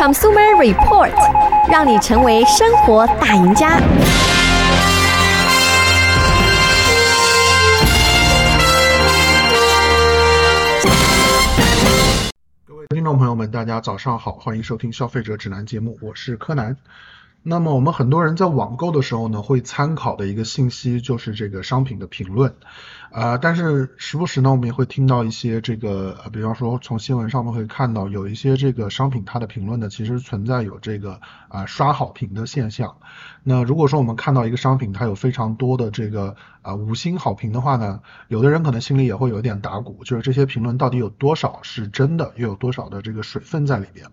[0.00, 1.12] Consumer Report，
[1.70, 3.78] 让你成为生活大赢家。
[12.64, 16.78] 各位听众朋友们，大家早上好，欢迎收听消费者指南节目，我是柯南。
[17.42, 22.54] 那么我们很多人在网购的时候呢，会参考的一个信息就是这个商品的评论，
[23.12, 32.96] 啊、但是时不时呢，我们也会听到一些这个，呃比方说从新闻上面会看到有一些这个商品它的评论呢，其实存在有这个啊、刷好评的现象。
[33.42, 44.06] 那如果说我们看到一个商品它有非常多的这个啊、五星好评的话呢，有的人可能心里也会有一点打鼓，就是这些评论到底有多少是真的，又有多少的这个水分在里边。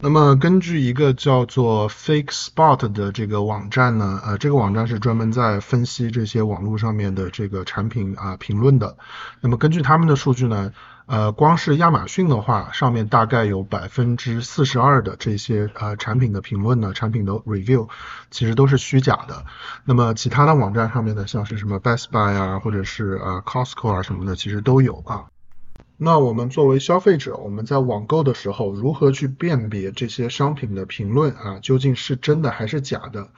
[0.00, 8.96] 那么根据一个叫做 Fake Spot 的这个网站呢，呃，这个网站是专门在分析这些网络上面的这个产品啊、评论的。
[9.40, 10.72] 那么根据他们的数据呢，
[11.06, 17.88] 呃，光是亚马逊的话，上面大概有百分之四十二的这些呃产品的评论呢，产品的 review
[18.30, 19.44] 其实都是虚假的。
[19.84, 25.26] 那么其他的网站上面呢，像是什么 Best Buy 啊，或者是呃 Costco 啊什么的，其实都有啊。
[26.00, 33.28] 那我们作为消费者，我们在网购的时候，如何去辨别这些商品的评论啊，究竟是真的还是假的？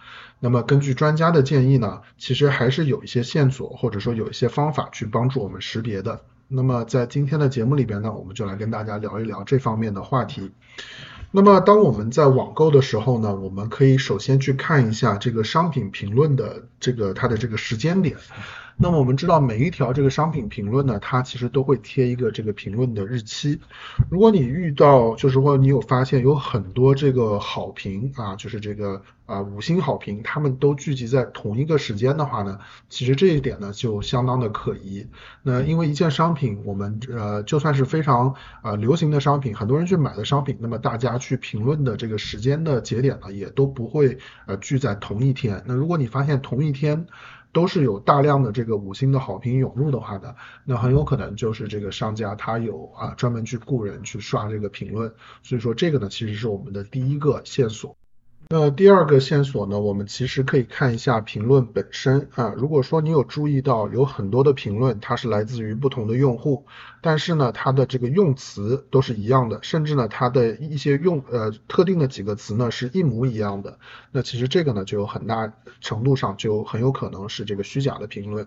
[0.41, 6.21] 那么根据专家的建议呢，其实还是有一些线索，或者说有一些方法去帮助我们识别的。
[6.49, 10.51] 那么在今天的节目里边呢，我们就来跟大家聊一聊这方面的话题。
[11.31, 18.19] 那么当我们在网购的时候呢，我们可以首先去看一下这个商品评论的这个它的这个时间点。
[18.83, 23.61] 那么我们知道每一条这个商品评论呢，它其实都会贴一个这个评论的日期。
[24.09, 32.59] 如果你遇到就是说你有发现有很多这个好评啊，就是这个啊五星好评，他们都聚集在同一个时间的话呢，
[32.89, 35.07] 其实这一点呢就相当的可疑。
[35.43, 45.63] 那因为一件商品，我们呃就算是非常啊流行的商品，很多人去买的商品，那么大家去评论的这个时间的节点呢，也都不会呃聚在同一天。
[45.67, 47.07] 那如果你发现同一天，
[47.53, 50.35] 都是有大量的这个五星的好评涌入的话呢，
[50.65, 55.13] 那很有可能就是这个商家他有啊专门去雇人去刷这个评论，
[55.43, 57.97] 所以说这个呢其实是我们的第一个线索。
[58.53, 62.53] 那第二个线索呢，我们其实可以看一下评论本身啊。
[62.57, 66.67] 如果说你有注意到有很多的评论，它是来自于不同的用户，
[67.01, 73.79] 但是呢，它的这个用词都是一样的，甚至呢，它的一些用呃特定的几个词呢是一模一样的。
[74.11, 78.45] 那其实这个呢，就有很大程度上就很有可能是这个虚假的评论，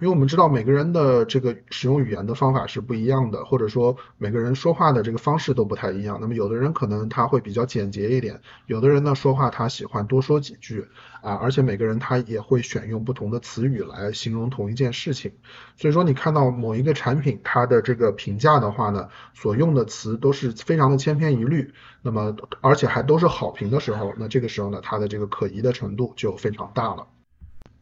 [0.00, 6.18] 因为我们知道每个人的这个使用语言的方法是不一样的，或者说每个人说话的这个方式都不太一样。
[6.20, 9.43] 那么有的人可能他会比较简洁一点，有的人呢说话。
[9.50, 10.88] 他喜欢多说几句
[11.22, 15.32] 啊，而且每个人他也会选用不同的词语来形容同一件事情。
[15.76, 21.72] 所以说，你看到某一个产品它的这个评价的话呢，所用的词都是非常的千篇一律，
[22.02, 27.06] 那么而且还都是好评的时候，那这个时候呢，它的这个可疑的程度就非常大了。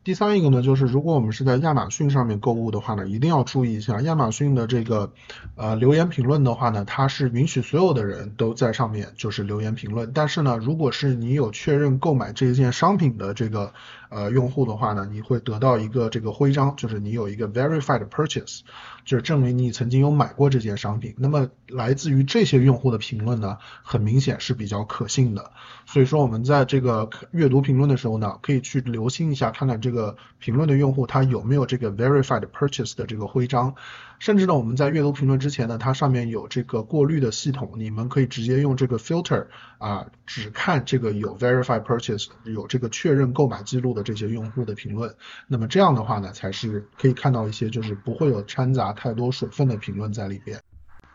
[0.04, 5.12] 第三一个呢，就是如果我们是在亚马逊上面购物的话呢，一定要注意一下亚马逊的这个
[5.54, 13.74] 呃留言评论的话呢，它是允许所有的人都在上面就是留言评论，但是呢，如果是你有确认购买这件商品的这个
[14.10, 18.62] 呃用户的话呢，你会得到一个这个徽章，就是你有一个 verified purchase，
[19.04, 21.14] 就是证明你曾经有买过这件商品。
[21.16, 25.52] 那么来自于这些用户的评论呢，很明显是比较可信的。
[25.86, 29.91] 所以说我们在这个阅读评论的时候呢，可以去留心一下，看看这。
[29.92, 33.74] 这个评论的用户他有没有这个 verified purchase 的这个徽章？
[34.18, 45.14] 甚至呢，我们在阅读评论之前呢，它上面有这个过滤的系统，你们可以直接用这个 filter 啊，只看这个有 verified purchase 有这个确认购买记录的这些用户的评论。
[45.46, 50.58] 那么这样的话呢，才是可以看到一些就是不会有掺杂太多水分的评论在里边。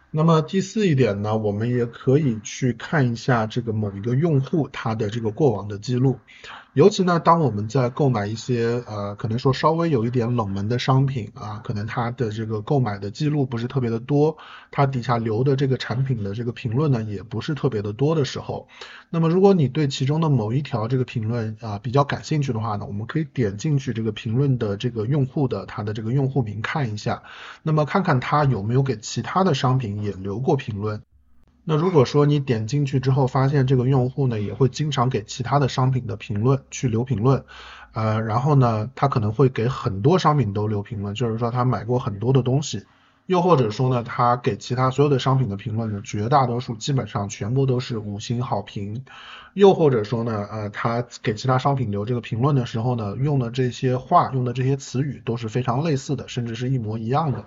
[0.10, 6.20] 那么第四一点呢，我们也可以去看一下这个某一个用户他的这个过往的记录，
[6.78, 14.38] 尤其呢，当我们在购买一些呃可能说稍微有一点冷门的商品啊，可能他的这个购买的记录不是特别的多，
[14.70, 18.68] 他底下留的这个产品的这个评论呢也不是特别的多的时候，
[19.10, 27.24] 那么如果你对其中的某一条这个评论啊比较感兴趣的话呢，我们可以点进去这个评论的这个用户的他的这个用户名看一下，
[27.64, 29.88] 那么看看他有没有给其他的商品。
[30.04, 31.02] 也留过评论。
[31.70, 37.44] 那如果说你点进去之后，发现这个用户呢也会经常给其他的商品的评论去留评论，
[37.92, 42.86] 呃，然后呢，他可能会给很多商品都留评论，就是说他买过很多的东西，
[43.26, 49.04] 又或者说呢，他给其他所有的商品的评论呢，绝大多数基本上全部都是五星好评，
[49.54, 57.44] 又或者说呢，呃，他给其他商品留这个评论的时候呢，用的这些话，用的这些词语都是非常类似的，甚至是一模一样的。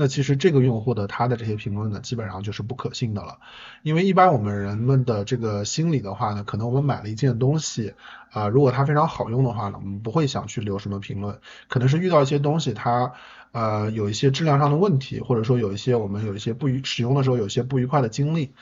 [0.00, 3.38] 那其实这个用户的他的这些评论呢，基本上就是不可信的了。
[3.82, 7.94] 因为一般我们人们的这个心理的话呢，可能我们买了一件东西
[8.30, 13.12] 啊、如果它非常好用的话呢，我们不会想去留什么评论，可能是遇到一些东西它
[13.50, 18.52] 呃有一些质量上的问题，或者说有一些我们有一些不愉使用的时候有一些不愉快的经历。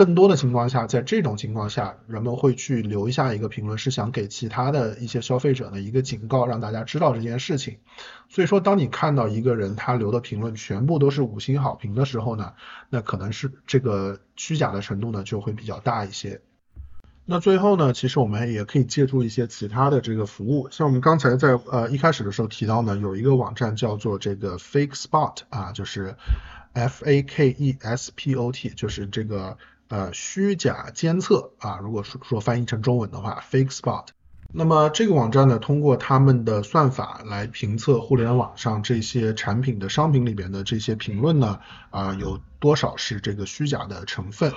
[0.00, 7.76] 更多的情况下，在这种情况下，人们会去留下一个评论，是想给其他的一些消费者的一个警告，让大家知道这件事情。
[8.30, 12.54] 所以说，当你看到一个人他留的评论全部都是五星好评的时候呢，
[12.88, 16.40] 那可能是这个虚假的程度呢就会比较大一些。
[17.26, 26.16] 那最后呢，其实我们也可以借助一些其他的这个服务，像我们刚才在呃一开始的时候提到呢，有一个网站叫做这个 Fake Spot 啊，就是
[26.72, 29.58] F A K E S P O T，就是这个。
[29.90, 34.06] 呃，虚假监测啊，如果说说翻译成中文的话，fake spot。
[34.52, 41.58] 那么这个网站呢，通过他们的算法来评测互联网上这些产品的商品里边的这些评论呢，
[41.90, 44.52] 啊、有多少是这个虚假的成分。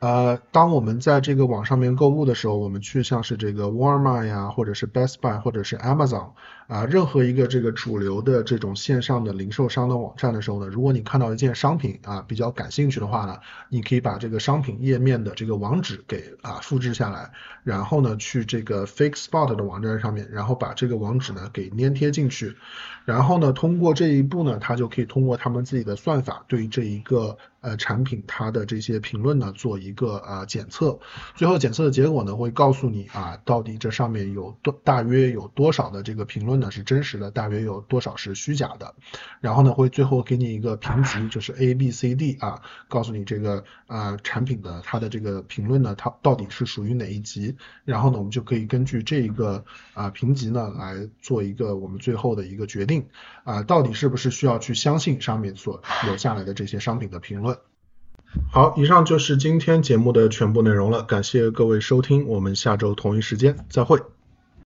[0.00, 6.32] 呃，当我们在这个网上面购物的时候，我们去像是这个沃尔玛呀，或者是 Best Buy，或者是 Amazon。
[6.66, 13.36] 啊，任何一个这个主流的这种线上的零售商的网站的时候呢，如果你看到一件商品啊比较感兴趣的话呢，
[13.68, 17.30] 你可以把这个商品页面的这个网址给啊复制下来，
[17.64, 22.56] 然后呢去这个 Fake Spot 的网站上面，然后把这个网址呢给粘贴进去，
[23.04, 30.98] 然后呢通过这一步呢，它就可以通过他们自己的算法对这一个呃产品它的这些评论呢做一个呃检测，
[31.34, 36.54] 最后检测的结果呢会告诉你啊到底这上面有多大约有多少的这个评论。
[36.54, 38.94] 呢是真实的，大约有多少是虚假的，
[39.40, 49.64] 然后呢会最后给你一个评级，就是 A B C D 啊，告诉你这个呃产品的它的这个评论呢，它到底是属于哪一级，然后呢我们就可以根据这一个
[49.94, 53.06] 啊评级呢来做一个我们最后的一个决定
[53.42, 57.53] 啊，到底是不是需要去相信上面所留下来的这些商品的评论。
[58.50, 64.13] 好，以上就是今天节目的全部内容了，感谢各位收听，我们下周同一时间再会。